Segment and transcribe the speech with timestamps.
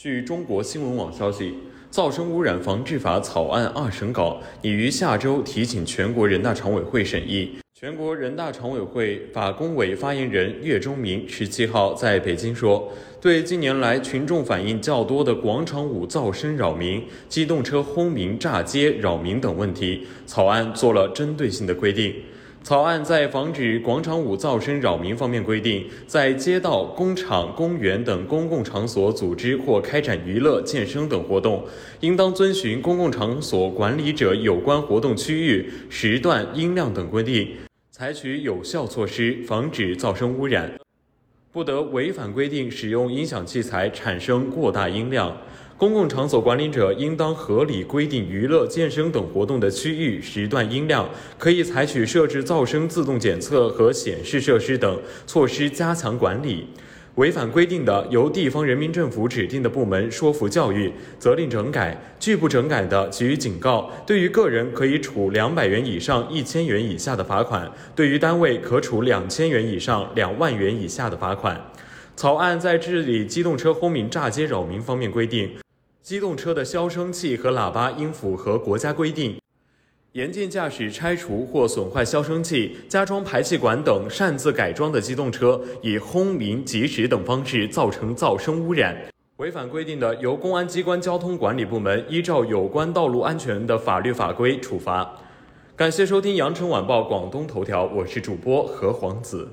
[0.00, 1.54] 据中国新闻网消息，
[1.90, 7.50] 噪声污染防治法草案二审稿已于下周提请全国人大常委会审议。
[7.74, 22.14] 全国人大常委会法工委发言人岳中明十七号在北京说，对近年来群众反映较多的广场舞噪声扰民、机动车轰鸣炸街扰民等问题，草案做了针对性的规定。
[22.62, 31.64] 草案在防止广场舞噪声扰民方面规定，在街道、工厂、公园等公共场所组织或开展娱乐、健身等活动，
[32.00, 37.48] 应当遵循公共场所管理者有关活动区域、时段、音量等规定，
[37.90, 40.70] 采取有效措施防止噪声污染，
[41.58, 45.36] 不得违反规定使用音响器材产生过大音量。
[45.76, 56.68] 公共场所管理者应当合理规定娱乐、健身等活动的区域、时段、音量，可以采取设置噪声自动检测和显示设施等措施加强管理。
[57.18, 63.90] 违反规定的，由地方人民政府指定的部门说服教育，责令整改；拒不整改的，给予警告。
[64.06, 71.60] 对于个人，可以处两百元以上一千元以下的罚款；对于单位，可处两千元以上两万元以下的罚款。
[72.14, 75.50] 草案在治理机动车轰鸣、炸街扰民方面规定。
[76.00, 79.36] 机动车的消声器和喇叭应符合国家规定。
[80.18, 88.96] 严禁驾驶拆除或损坏消声器、加装排气管等擅自改装的机动车，以轰鸣、疾驶等方式造成噪声污染。
[89.36, 95.08] 违反规定的，由公安机关交通管理部门依照有关道路安全的法律法规处罚。
[95.76, 99.48] 感谢收听羊城晚报广东头条，我是主播何皇子。